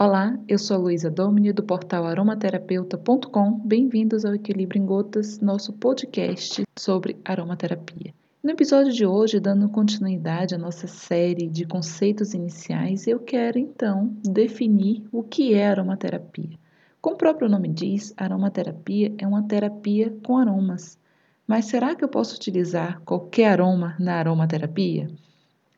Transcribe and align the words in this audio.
Olá, 0.00 0.38
eu 0.46 0.60
sou 0.60 0.78
Luísa 0.78 1.10
Domini 1.10 1.52
do 1.52 1.60
portal 1.60 2.06
aromaterapeuta.com. 2.06 3.58
Bem-vindos 3.64 4.24
ao 4.24 4.32
Equilíbrio 4.32 4.80
em 4.80 4.86
Gotas, 4.86 5.40
nosso 5.40 5.72
podcast 5.72 6.62
sobre 6.78 7.16
aromaterapia. 7.24 8.14
No 8.40 8.52
episódio 8.52 8.92
de 8.92 9.04
hoje, 9.04 9.40
dando 9.40 9.68
continuidade 9.68 10.54
à 10.54 10.58
nossa 10.58 10.86
série 10.86 11.48
de 11.48 11.66
conceitos 11.66 12.32
iniciais, 12.32 13.08
eu 13.08 13.18
quero 13.18 13.58
então 13.58 14.16
definir 14.22 15.02
o 15.10 15.24
que 15.24 15.54
é 15.54 15.66
aromaterapia. 15.66 16.56
Como 17.00 17.16
o 17.16 17.18
próprio 17.18 17.48
nome 17.48 17.66
diz, 17.66 18.14
aromaterapia 18.16 19.12
é 19.18 19.26
uma 19.26 19.42
terapia 19.42 20.16
com 20.24 20.38
aromas. 20.38 20.96
Mas 21.44 21.64
será 21.64 21.96
que 21.96 22.04
eu 22.04 22.08
posso 22.08 22.36
utilizar 22.36 23.00
qualquer 23.04 23.50
aroma 23.50 23.96
na 23.98 24.14
aromaterapia? 24.14 25.10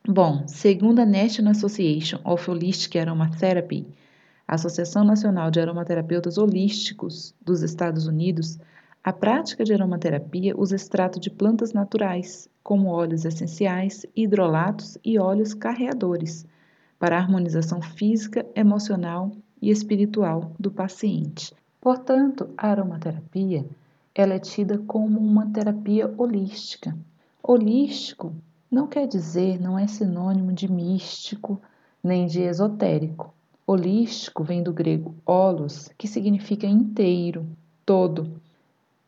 Bom, 0.07 0.47
segundo 0.47 0.99
a 0.99 1.07
National 1.07 1.53
Association 1.53 2.19
of 2.23 2.47
Holistic 2.47 2.99
Aromatherapy, 2.99 3.87
a 4.51 4.55
Associação 4.55 5.05
Nacional 5.05 5.49
de 5.49 5.61
Aromaterapeutas 5.61 6.37
Holísticos 6.37 7.33
dos 7.41 7.61
Estados 7.61 8.05
Unidos, 8.05 8.59
a 9.01 9.13
prática 9.13 9.63
de 9.63 9.73
aromaterapia 9.73 10.53
usa 10.57 10.75
extrato 10.75 11.21
de 11.21 11.29
plantas 11.29 11.71
naturais, 11.71 12.49
como 12.61 12.89
óleos 12.89 13.23
essenciais, 13.23 14.05
hidrolatos 14.13 14.97
e 15.05 15.17
óleos 15.17 15.53
carreadores, 15.53 16.45
para 16.99 17.15
a 17.15 17.19
harmonização 17.21 17.81
física, 17.81 18.45
emocional 18.53 19.31
e 19.61 19.69
espiritual 19.69 20.51
do 20.59 20.69
paciente. 20.69 21.53
Portanto, 21.79 22.49
a 22.57 22.71
aromaterapia 22.71 23.65
ela 24.13 24.33
é 24.33 24.39
tida 24.39 24.77
como 24.79 25.17
uma 25.17 25.49
terapia 25.49 26.13
holística. 26.17 26.93
Holístico 27.41 28.35
não 28.69 28.85
quer 28.85 29.07
dizer, 29.07 29.61
não 29.61 29.79
é 29.79 29.87
sinônimo 29.87 30.51
de 30.51 30.69
místico 30.69 31.61
nem 32.03 32.27
de 32.27 32.41
esotérico. 32.41 33.33
Holístico 33.71 34.43
vem 34.43 34.61
do 34.61 34.73
grego 34.73 35.15
holos, 35.25 35.87
que 35.97 36.05
significa 36.05 36.67
inteiro, 36.67 37.47
todo. 37.85 38.41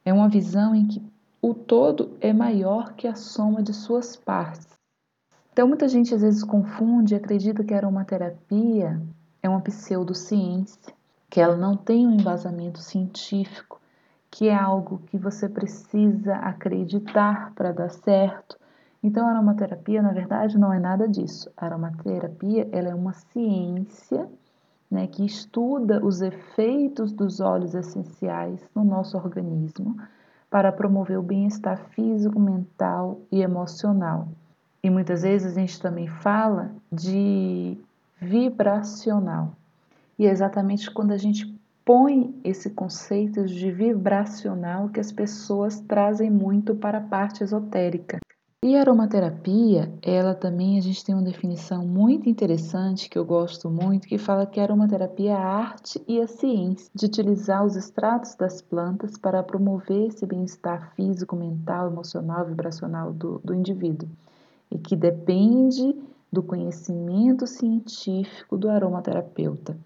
É 0.05 0.13
uma 0.13 0.29
visão 0.29 0.73
em 0.73 0.87
que 0.87 1.03
o 1.41 1.53
todo 1.53 2.15
é 2.21 2.31
maior 2.31 2.93
que 2.93 3.05
a 3.05 3.13
soma 3.13 3.61
de 3.61 3.73
suas 3.73 4.15
partes. 4.15 4.69
Então, 5.51 5.67
muita 5.67 5.89
gente 5.89 6.15
às 6.15 6.21
vezes 6.21 6.45
confunde 6.45 7.13
e 7.13 7.17
acredita 7.17 7.61
que 7.61 7.73
a 7.73 7.77
aromaterapia 7.77 9.01
é 9.41 9.49
uma 9.49 9.59
pseudociência, 9.59 10.93
que 11.29 11.41
ela 11.41 11.57
não 11.57 11.75
tem 11.75 12.07
um 12.07 12.13
embasamento 12.13 12.79
científico, 12.79 13.81
que 14.31 14.47
é 14.47 14.55
algo 14.55 15.01
que 15.07 15.17
você 15.17 15.49
precisa 15.49 16.35
acreditar 16.37 17.51
para 17.53 17.73
dar 17.73 17.89
certo. 17.89 18.57
Então, 19.03 19.27
a 19.27 19.31
aromaterapia, 19.31 20.01
na 20.01 20.13
verdade, 20.13 20.57
não 20.57 20.71
é 20.71 20.79
nada 20.79 21.05
disso. 21.05 21.51
A 21.57 21.65
aromaterapia 21.65 22.69
ela 22.71 22.87
é 22.87 22.95
uma 22.95 23.11
ciência 23.11 24.25
né, 24.93 25.07
que 25.07 25.25
estuda 25.25 26.05
os 26.05 26.21
efeitos 26.21 27.11
dos 27.11 27.39
óleos 27.39 27.73
essenciais 27.73 28.61
no 28.75 28.83
nosso 28.83 29.17
organismo 29.17 29.97
para 30.51 30.71
promover 30.71 31.17
o 31.17 31.23
bem-estar 31.23 31.79
físico, 31.89 32.39
mental 32.39 33.19
e 33.31 33.41
emocional. 33.41 34.27
E 34.83 34.91
muitas 34.91 35.23
vezes 35.23 35.57
a 35.57 35.59
gente 35.59 35.81
também 35.81 36.07
fala 36.07 36.69
de 36.91 37.75
vibracional. 38.21 39.53
E 40.19 40.27
é 40.27 40.29
exatamente 40.29 40.91
quando 40.91 41.11
a 41.11 41.17
gente 41.17 41.59
põe 41.83 42.39
esse 42.43 42.69
conceito 42.69 43.45
de 43.45 43.71
vibracional 43.71 44.89
que 44.89 44.99
as 44.99 45.11
pessoas 45.11 45.79
trazem 45.79 46.29
muito 46.29 46.75
para 46.75 46.99
a 46.99 47.01
parte 47.01 47.43
esotérica. 47.43 48.19
E 48.65 48.77
a 48.77 48.79
aromaterapia, 48.79 49.93
ela 50.01 50.33
também 50.33 50.77
a 50.77 50.81
gente 50.81 51.03
tem 51.03 51.13
uma 51.13 51.21
definição 51.21 51.85
muito 51.85 52.29
interessante 52.29 53.09
que 53.09 53.19
eu 53.19 53.25
gosto 53.25 53.69
muito, 53.69 54.07
que 54.07 54.17
fala 54.17 54.45
que 54.45 54.57
a 54.57 54.63
aromaterapia 54.63 55.31
é 55.31 55.35
a 55.35 55.45
arte 55.45 56.01
e 56.07 56.21
a 56.21 56.27
ciência 56.27 56.89
de 56.95 57.05
utilizar 57.05 57.65
os 57.65 57.75
extratos 57.75 58.35
das 58.35 58.61
plantas 58.61 59.17
para 59.17 59.43
promover 59.43 60.07
esse 60.07 60.25
bem-estar 60.25 60.93
físico, 60.95 61.35
mental, 61.35 61.91
emocional, 61.91 62.45
vibracional 62.45 63.11
do, 63.11 63.41
do 63.43 63.53
indivíduo. 63.53 64.07
E 64.71 64.77
que 64.77 64.95
depende 64.95 65.93
do 66.31 66.41
conhecimento 66.41 67.45
científico 67.45 68.57
do 68.57 68.69
aromaterapeuta. 68.69 69.77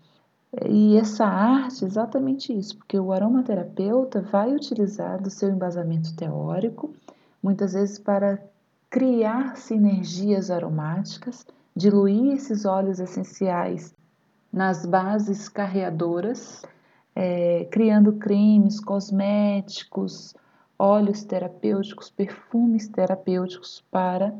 E 0.69 0.97
essa 0.97 1.25
arte 1.25 1.83
é 1.83 1.87
exatamente 1.87 2.55
isso, 2.55 2.77
porque 2.77 2.99
o 2.99 3.11
aromaterapeuta 3.11 4.21
vai 4.21 4.53
utilizar 4.53 5.19
do 5.19 5.31
seu 5.31 5.49
embasamento 5.49 6.15
teórico, 6.15 6.93
muitas 7.41 7.73
vezes 7.73 7.97
para 7.97 8.39
criar 8.89 9.57
sinergias 9.57 10.49
aromáticas, 10.49 11.45
diluir 11.75 12.33
esses 12.33 12.65
óleos 12.65 12.99
essenciais 12.99 13.93
nas 14.51 14.85
bases 14.85 15.49
carreadoras, 15.49 16.63
é, 17.15 17.67
criando 17.71 18.13
cremes, 18.13 18.79
cosméticos, 18.79 20.35
óleos 20.79 21.23
terapêuticos, 21.23 22.09
perfumes 22.09 22.87
terapêuticos 22.87 23.83
para 23.91 24.33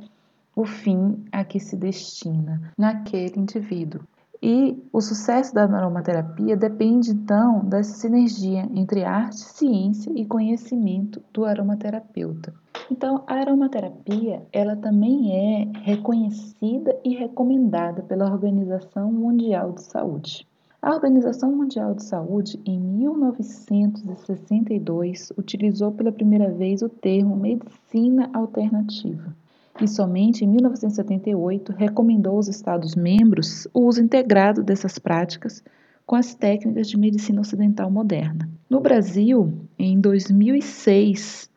o 0.55 0.65
fim 0.65 1.23
a 1.31 1.43
que 1.43 1.59
se 1.59 1.75
destina 1.75 2.73
naquele 2.77 3.39
indivíduo. 3.39 4.01
E 4.41 4.81
o 4.93 5.01
sucesso 5.01 5.53
da 5.53 5.63
aromaterapia 5.63 6.55
depende 6.55 7.11
então 7.11 7.59
dessa 7.65 7.93
sinergia 7.93 8.67
entre 8.73 9.03
arte, 9.03 9.39
ciência 9.39 10.11
e 10.15 10.25
conhecimento 10.25 11.21
do 11.33 11.43
aromaterapeuta. 11.43 12.53
Então, 12.89 13.23
a 13.27 13.35
aromaterapia, 13.35 14.41
ela 14.51 14.75
também 14.75 15.35
é 15.35 15.67
reconhecida 15.81 16.99
e 17.03 17.13
recomendada 17.15 18.01
pela 18.03 18.31
Organização 18.31 19.11
Mundial 19.11 19.73
de 19.73 19.83
Saúde. 19.83 20.47
A 20.81 20.93
Organização 20.93 21.51
Mundial 21.51 21.93
de 21.95 22.03
Saúde, 22.03 22.59
em 22.65 22.79
1962, 22.79 25.33
utilizou 25.37 25.91
pela 25.91 26.11
primeira 26.11 26.49
vez 26.51 26.81
o 26.81 26.87
termo 26.87 27.35
medicina 27.35 28.29
alternativa 28.33 29.35
e 29.81 29.87
somente 29.87 30.43
em 30.43 30.47
1978 30.47 31.73
recomendou 31.73 32.37
aos 32.37 32.47
Estados-membros 32.47 33.67
o 33.73 33.81
uso 33.81 34.01
integrado 34.01 34.63
dessas 34.63 34.97
práticas 34.97 35.63
com 36.05 36.15
as 36.15 36.33
técnicas 36.33 36.87
de 36.87 36.97
medicina 36.97 37.41
ocidental 37.41 37.91
moderna. 37.91 38.49
No 38.69 38.79
Brasil, 38.79 39.53
em 39.77 39.99
2006, 39.99 41.49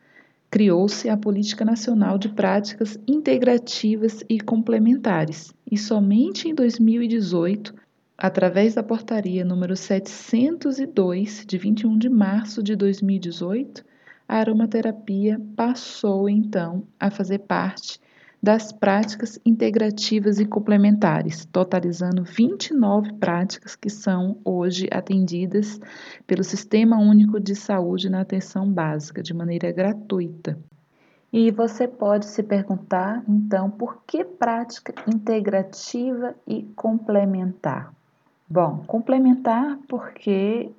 criou-se 0.51 1.07
a 1.07 1.15
Política 1.15 1.63
Nacional 1.63 2.17
de 2.17 2.27
Práticas 2.27 2.99
Integrativas 3.07 4.21
e 4.27 4.37
Complementares, 4.37 5.53
e 5.71 5.77
somente 5.77 6.49
em 6.49 6.53
2018, 6.53 7.73
através 8.17 8.75
da 8.75 8.83
portaria 8.83 9.45
número 9.45 9.77
702 9.77 11.45
de 11.47 11.57
21 11.57 11.97
de 11.97 12.09
março 12.09 12.61
de 12.61 12.75
2018, 12.75 13.85
a 14.27 14.35
aromaterapia 14.35 15.41
passou 15.55 16.27
então 16.27 16.85
a 16.99 17.09
fazer 17.09 17.39
parte 17.39 17.97
das 18.41 18.71
práticas 18.71 19.39
integrativas 19.45 20.39
e 20.39 20.45
complementares, 20.45 21.45
totalizando 21.45 22.23
29 22.23 23.13
práticas 23.13 23.75
que 23.75 23.89
são 23.89 24.37
hoje 24.43 24.87
atendidas 24.91 25.79
pelo 26.25 26.43
Sistema 26.43 26.97
Único 26.97 27.39
de 27.39 27.55
Saúde 27.55 28.09
na 28.09 28.21
atenção 28.21 28.67
básica, 28.67 29.21
de 29.21 29.33
maneira 29.33 29.71
gratuita. 29.71 30.57
E 31.31 31.51
você 31.51 31.87
pode 31.87 32.25
se 32.25 32.41
perguntar, 32.41 33.23
então, 33.29 33.69
por 33.69 34.03
que 34.05 34.23
prática 34.23 34.93
integrativa 35.07 36.35
e 36.47 36.63
complementar? 36.75 37.93
Bom, 38.49 38.83
complementar 38.85 39.77
porque 39.87 40.71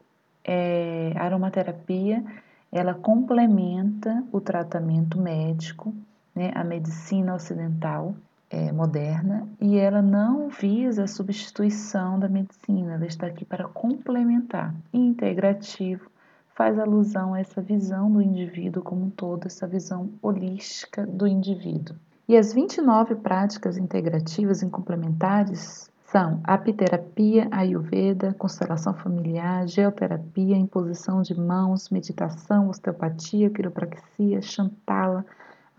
é, 0.45 1.13
a 1.17 1.25
aromaterapia 1.25 2.23
ela 2.71 2.93
complementa 2.93 4.23
o 4.33 4.41
tratamento 4.41 5.19
médico 5.19 5.95
né, 6.35 6.51
a 6.55 6.65
medicina 6.65 7.35
ocidental 7.35 8.15
é, 8.51 8.71
moderna 8.71 9.49
e 9.61 9.79
ela 9.79 10.03
não 10.03 10.49
visa 10.49 11.05
a 11.05 11.09
substituição 11.09 12.19
da 12.19 12.29
medicina, 12.29 12.95
ela 12.95 13.07
está 13.07 13.27
aqui 13.27 13.45
para 13.45 13.65
complementar. 13.65 14.75
Integrativo 14.93 16.11
faz 16.55 16.79
alusão 16.79 17.33
a 17.33 17.41
essa 17.41 17.63
visão 17.63 18.13
do 18.13 18.21
indivíduo 18.21 18.83
como 18.83 19.07
um 19.07 19.11
todo, 19.11 19.47
essa 19.47 19.67
visão 19.67 20.11
holística 20.21 21.07
do 21.07 21.27
indivíduo. 21.27 21.97
E 22.29 22.37
as 22.37 22.53
29 22.53 23.17
práticas 23.17 23.77
integrativas 23.77 24.63
e 24.63 24.69
complementares 24.69 25.91
são 26.05 26.41
apiterapia, 26.45 27.49
ayurveda, 27.51 28.35
constelação 28.35 28.93
familiar, 28.93 29.67
geoterapia, 29.67 30.57
imposição 30.57 31.23
de 31.23 31.35
mãos, 31.39 31.89
meditação, 31.89 32.69
osteopatia, 32.69 33.49
quiropraxia, 33.49 34.43
chantala, 34.43 35.25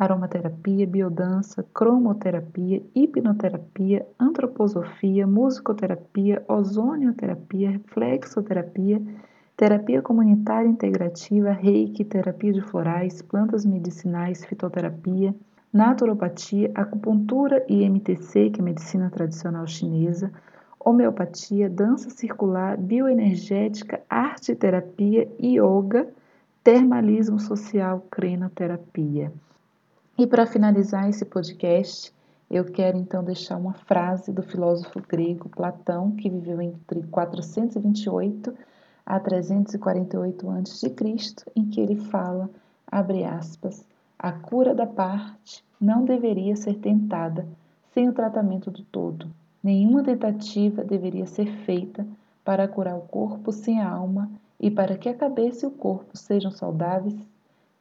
aromaterapia, 0.03 0.85
biodança, 0.85 1.63
cromoterapia, 1.73 2.81
hipnoterapia, 2.93 4.05
antroposofia, 4.19 5.25
musicoterapia, 5.25 6.43
ozonioterapia, 6.47 7.71
reflexoterapia, 7.71 9.01
terapia 9.55 10.01
comunitária 10.01 10.67
integrativa, 10.67 11.51
reiki, 11.51 12.03
terapia 12.03 12.53
de 12.53 12.61
florais, 12.61 13.21
plantas 13.21 13.65
medicinais, 13.65 14.45
fitoterapia, 14.45 15.33
naturopatia, 15.71 16.71
acupuntura 16.75 17.65
e 17.67 17.87
MTC, 17.89 18.49
que 18.51 18.61
é 18.61 18.63
medicina 18.63 19.09
tradicional 19.09 19.65
chinesa, 19.65 20.31
homeopatia, 20.79 21.69
dança 21.69 22.09
circular, 22.09 22.77
bioenergética, 22.77 24.01
arte 24.09 24.53
terapia, 24.53 25.27
yoga, 25.41 26.07
termalismo 26.63 27.39
social, 27.39 28.05
crenoterapia. 28.11 29.31
E 30.15 30.27
para 30.27 30.45
finalizar 30.45 31.09
esse 31.09 31.25
podcast, 31.25 32.13
eu 32.49 32.65
quero 32.65 32.95
então 32.99 33.23
deixar 33.23 33.57
uma 33.57 33.73
frase 33.73 34.31
do 34.31 34.43
filósofo 34.43 35.01
grego 35.01 35.49
Platão, 35.49 36.11
que 36.11 36.29
viveu 36.29 36.61
entre 36.61 37.01
428 37.01 38.53
a 39.03 39.19
348 39.19 40.49
a.C., 40.51 40.95
em 41.55 41.65
que 41.65 41.81
ele 41.81 41.95
fala, 41.95 42.47
abre 42.85 43.23
aspas, 43.23 43.83
a 44.19 44.31
cura 44.31 44.75
da 44.75 44.85
parte 44.85 45.65
não 45.81 46.05
deveria 46.05 46.55
ser 46.55 46.75
tentada 46.75 47.47
sem 47.91 48.07
o 48.07 48.13
tratamento 48.13 48.69
do 48.69 48.83
todo. 48.83 49.27
Nenhuma 49.63 50.03
tentativa 50.03 50.83
deveria 50.83 51.25
ser 51.25 51.47
feita 51.65 52.05
para 52.45 52.67
curar 52.67 52.95
o 52.95 53.07
corpo 53.07 53.51
sem 53.51 53.81
a 53.81 53.89
alma 53.89 54.29
e 54.59 54.69
para 54.69 54.95
que 54.95 55.09
a 55.09 55.15
cabeça 55.15 55.65
e 55.65 55.69
o 55.69 55.71
corpo 55.71 56.15
sejam 56.15 56.51
saudáveis, 56.51 57.15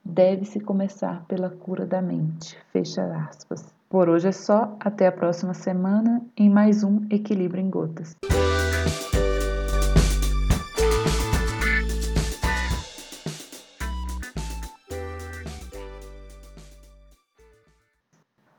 deve-se 0.05 0.61
começar 0.61 1.25
pela 1.27 1.51
cura 1.51 1.87
da 1.87 2.03
mente. 2.03 2.57
Fecha 2.73 3.05
aspas. 3.29 3.65
Por 3.89 4.09
hoje 4.09 4.29
é 4.29 4.33
só, 4.33 4.75
até 4.81 5.07
a 5.07 5.13
próxima 5.13 5.55
semana 5.55 6.23
em 6.37 6.49
mais 6.49 6.83
um 6.83 7.07
Equilíbrio 7.11 7.63
em 7.63 7.69
Gotas. 7.69 8.17